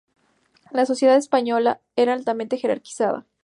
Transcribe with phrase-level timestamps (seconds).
[0.71, 3.27] La sociedad española era altamente jerarquizada.